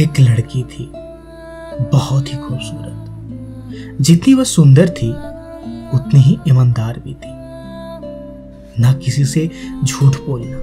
[0.00, 0.92] एक लड़की थी।
[1.92, 3.06] बहुत ही खूबसूरत।
[4.00, 5.10] जितनी वह सुंदर थी,
[5.96, 7.30] उतनी ही ईमानदार भी थी।
[8.82, 9.50] ना किसी से
[9.84, 10.58] झूठ बोलना,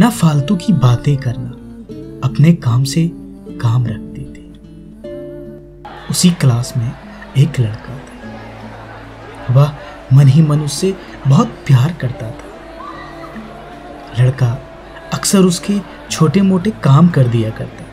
[0.00, 1.50] ना फालतू की बातें करना,
[2.28, 3.10] अपने काम से
[3.50, 4.54] काम रखती थी।
[6.10, 6.92] उसी क्लास में
[7.38, 8.14] एक लड़का था।
[9.54, 9.74] वह
[10.12, 10.96] मन ही मन उससे
[11.28, 12.54] बहुत प्यार करता था।
[14.22, 14.58] लड़का
[15.14, 15.78] अक्सर उसके
[16.10, 17.83] छोटे मोटे काम कर दिया करता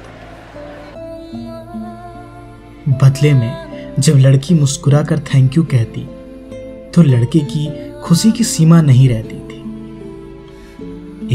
[3.03, 3.51] बदले में
[3.99, 6.01] जब लड़की मुस्कुरा कर थैंक यू कहती
[6.91, 9.59] तो लड़के की खुशी की सीमा नहीं रहती थी।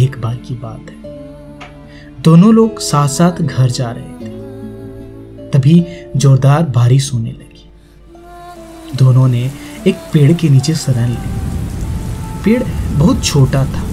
[0.04, 0.96] एक बार की बात है।
[2.22, 4.30] दोनों लोग साथ साथ घर जा रहे थे।
[5.50, 7.70] तभी जोरदार बारिश होने लगी।
[8.96, 9.50] दोनों ने
[9.86, 11.40] एक पेड़ के नीचे शरण ली।
[12.44, 12.62] पेड़
[12.98, 13.84] बहुत छोटा था।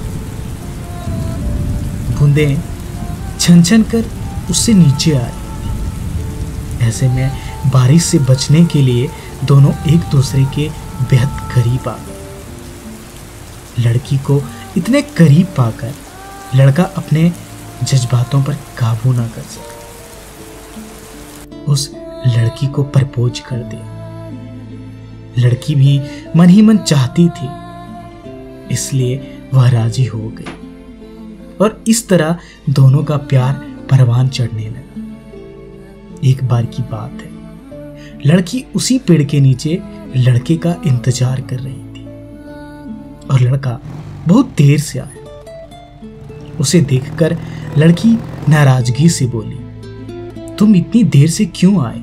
[2.19, 2.57] बूंदे
[3.39, 4.05] छन छन कर
[4.49, 9.09] उससे नीचे आ रही थी। ऐसे में बारिश से बचने के लिए
[9.43, 10.69] दोनों एक दूसरे के
[11.09, 12.21] बेहद करीब आ गए।
[13.79, 14.41] लड़की को
[14.77, 15.93] इतने करीब पाकर
[16.55, 17.31] लड़का अपने
[17.83, 19.73] जज्बातों पर काबू ना कर सका।
[21.63, 21.91] उस
[22.27, 23.93] लड़की को प्रपोज कर दिया।
[25.37, 26.01] लड़की भी
[26.35, 27.49] मन ही मन चाहती थी,
[28.73, 30.53] इसलिए वह राज़ी हो गई।
[31.61, 32.37] और इस तरह
[32.69, 33.53] दोनों का प्यार
[33.91, 35.01] परवान चढ़ने लगा।
[36.23, 37.32] एक बार की बात है।
[38.25, 39.81] लड़की उसी पेड़ के नीचे
[40.17, 42.03] लड़के का इंतज़ार कर रही थी।
[43.27, 43.79] और लड़का
[44.27, 47.35] बहुत देर से आया। उसे देखकर
[47.77, 48.09] लड़की
[48.49, 49.57] नाराज़गी से बोली,
[50.55, 51.99] तुम इतनी देर से क्यों आए?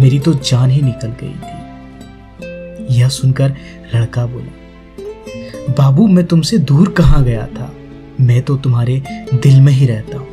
[0.00, 3.56] मेरी तो जान ही निकल गई थी। यह सुनकर
[3.94, 7.72] लड़का बोला, बाबू, मैं तुमसे दूर कहाँ गया था?
[8.20, 9.02] मैं तो तुम्हारे
[9.34, 10.28] दिल में ही रहता हूँ।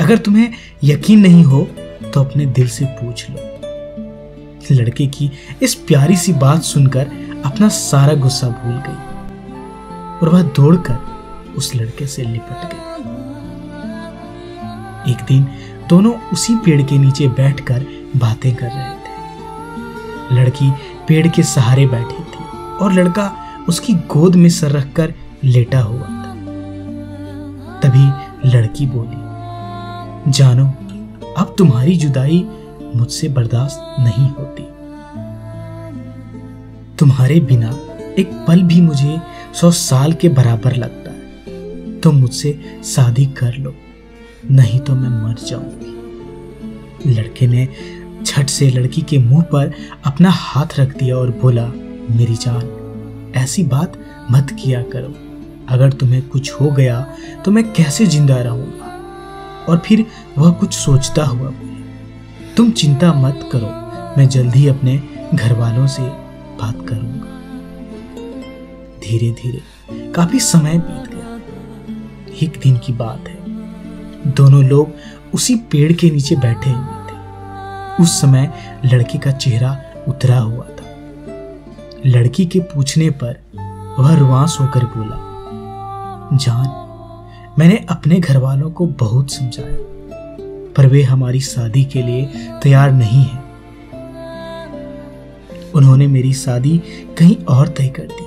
[0.00, 0.52] अगर तुम्हें
[0.84, 1.62] यकीन नहीं हो
[2.04, 3.47] तो अपने दिल से पूछ लो।
[4.74, 5.30] लड़के की
[5.62, 7.10] इस प्यारी सी बात सुनकर
[7.44, 10.98] अपना सारा गुस्सा भूल गई और वह दौड़कर
[11.56, 12.78] उस लड़के से लिपट गई।
[15.12, 15.46] एक दिन
[15.88, 17.86] दोनों उसी पेड़ के नीचे बैठकर
[18.16, 20.70] बातें कर रहे थे। लड़की
[21.08, 22.44] पेड़ के सहारे बैठी थी
[22.80, 23.32] और लड़का
[23.68, 25.14] उसकी गोद में सर रखकर
[25.44, 26.24] लेटा हुआ था।
[27.82, 28.06] तभी
[28.48, 30.66] लड़की बोली, जानो,
[31.38, 32.38] अब तुम्हारी जुदाई
[32.98, 34.62] मुझसे बर्दाश्त नहीं होती।
[36.96, 37.70] तुम्हारे बिना
[38.18, 39.18] एक पल भी मुझे
[39.54, 43.74] सौ साल के बराबर लगता है। तो मुझसे शादी कर लो,
[44.50, 47.68] नहीं तो मैं मर जाऊँगी। लड़के ने
[48.22, 49.72] झट से लड़की के मुँह पर
[50.06, 51.66] अपना हाथ रख दिया और बोला,
[52.10, 53.98] मेरी जान, ऐसी बात
[54.30, 55.14] मत किया करो।
[55.68, 57.00] अगर तुम्हें कुछ हो गया
[57.44, 58.86] तो मैं कैसे ज़िंदा रहूँगा?
[59.68, 60.04] और फिर
[60.38, 61.48] वह कुछ सोचता हुआ
[62.58, 63.66] तुम चिंता मत करो,
[64.18, 65.02] मैं जल्दी अपने
[65.34, 66.02] घर वालों से
[66.60, 67.26] बात करूँगा।
[69.00, 69.62] धीरे धीरे
[70.12, 71.40] काफ़ी समय बीत गया।
[72.42, 73.36] एक दिन की बात है।
[74.32, 74.90] दोनों लोग
[75.34, 77.16] उसी पेड़ के नीचे बैठे हुए थे।
[78.02, 78.52] उस समय
[78.84, 80.86] लड़के का चेहरा उतरा हुआ था।
[82.06, 83.42] लड़की के पूछने पर
[83.98, 85.16] वह रुआस होकर बोला,
[86.36, 86.66] जान,
[87.58, 89.97] मैंने अपने घर वालों को बहुत समझाया।
[90.78, 92.26] पर वे हमारी शादी के लिए
[92.62, 93.46] तैयार नहीं है।
[95.74, 96.76] उन्होंने मेरी शादी
[97.18, 98.26] कहीं और तय कर दी।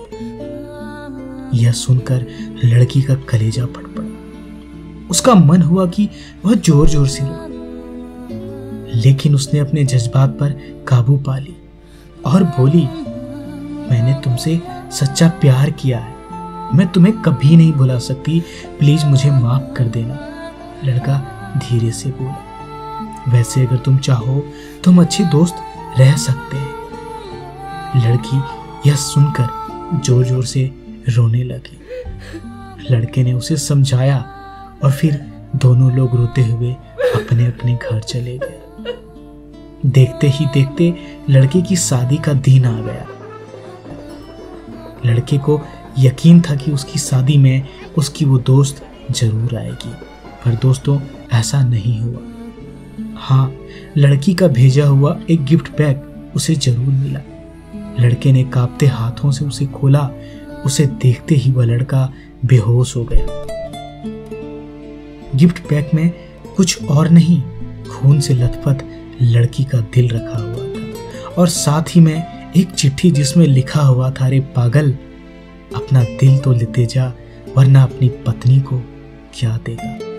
[1.57, 2.25] यह सुनकर
[2.63, 6.09] लड़की का कलेजा फट पड़ा। उसका मन हुआ कि
[6.45, 7.49] वह ज़ोर ज़ोर से रो
[8.95, 10.49] लेकिन उसने अपने जज्बात पर
[10.87, 11.55] काबू पा ली
[12.25, 12.83] और बोली,
[13.91, 18.39] मैंने तुमसे सच्चा प्यार किया है। मैं तुम्हें कभी नहीं भुला सकती।
[18.79, 20.19] प्लीज़ मुझे माफ़ कर देना।
[20.85, 24.39] लड़का धीरे से बोला, वैसे अगर तुम चाहो
[24.83, 25.55] तो हम अच्छे दोस्त
[25.99, 26.79] रह सकते हैं.
[27.97, 28.37] लड़की
[28.89, 30.63] यह सुनकर ज़ोर ज़ोर से
[31.09, 31.77] रोने लगी।
[32.91, 34.17] लड़के ने उसे समझाया
[34.83, 35.19] और फिर
[35.55, 36.71] दोनों लोग रोते हुए
[37.15, 38.59] अपने अपने घर चले गए।
[39.85, 40.93] देखते ही देखते
[41.29, 43.05] लड़के की शादी का दिन आ गया।
[45.05, 45.59] लड़के को
[45.99, 47.67] यकीन था कि उसकी शादी में
[47.97, 49.93] उसकी वो दोस्त ज़रूर आएगी।
[50.45, 50.97] पर दोस्तों
[51.31, 52.21] ऐसा नहीं हुआ।
[53.17, 53.53] हाँ
[53.97, 57.19] लड़की का भेजा हुआ एक गिफ्ट बैग उसे ज़रूर मिला।
[57.99, 60.09] लड़के ने कांपते हाथों से उसे खोला।
[60.65, 62.13] उसे देखते ही वह लड़का
[62.45, 63.45] बेहोश हो गया।
[65.35, 66.09] गिफ्ट पैक में
[66.57, 67.41] कुछ और नहीं,
[67.89, 68.83] खून से लथपथ
[69.21, 74.11] लड़की का दिल रखा हुआ था। और साथ ही में एक चिट्ठी जिसमें लिखा हुआ
[74.11, 74.91] था, अरे पागल,
[75.75, 77.13] अपना दिल तो लेते जा,
[77.57, 78.81] वरना अपनी पत्नी को
[79.33, 80.10] क्या देगा?